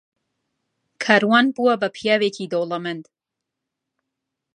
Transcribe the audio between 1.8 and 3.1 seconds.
بە پیاوێکی دەوڵەمەند.